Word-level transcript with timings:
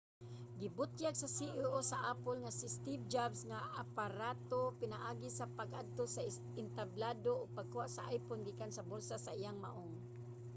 gibutyag 0.59 1.15
sa 1.19 1.29
ceo 1.37 1.71
sa 1.89 1.97
apple 2.11 2.39
nga 2.43 2.51
si 2.59 2.67
steve 2.75 3.03
jobs 3.13 3.41
ang 3.55 3.65
aparato 3.83 4.61
pinaagi 4.81 5.29
sa 5.33 5.51
pag-adto 5.57 6.03
sa 6.11 6.21
entablado 6.61 7.31
ug 7.41 7.55
pagkuha 7.57 7.87
sa 7.91 8.07
iphone 8.17 8.41
gikan 8.47 8.71
sa 8.73 8.85
bulsa 8.89 9.15
sa 9.21 9.31
iyang 9.39 9.59
maong 9.65 9.93